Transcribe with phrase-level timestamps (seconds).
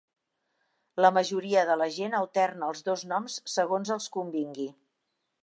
[1.05, 4.69] La majoria de la gent alterna els dos noms segons els convingui.